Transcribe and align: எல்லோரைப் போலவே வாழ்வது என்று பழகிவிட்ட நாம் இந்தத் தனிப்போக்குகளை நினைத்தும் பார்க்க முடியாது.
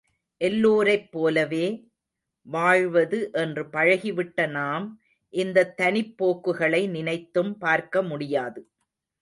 எல்லோரைப் 0.41 1.11
போலவே 1.11 1.65
வாழ்வது 2.47 3.19
என்று 3.33 3.63
பழகிவிட்ட 3.63 4.49
நாம் 4.49 4.87
இந்தத் 5.33 5.75
தனிப்போக்குகளை 5.81 6.89
நினைத்தும் 6.89 7.57
பார்க்க 7.57 8.03
முடியாது. 8.03 8.61